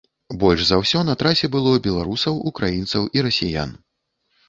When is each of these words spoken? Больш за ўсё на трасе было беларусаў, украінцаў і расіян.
Больш 0.43 0.63
за 0.69 0.79
ўсё 0.83 1.01
на 1.09 1.15
трасе 1.23 1.51
было 1.57 1.75
беларусаў, 1.89 2.43
украінцаў 2.53 3.09
і 3.15 3.19
расіян. 3.31 3.81